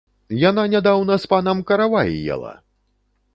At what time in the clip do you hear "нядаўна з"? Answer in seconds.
0.75-1.29